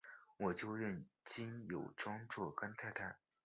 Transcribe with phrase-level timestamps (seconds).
[0.37, 3.19] 我就认金友庄做干太太！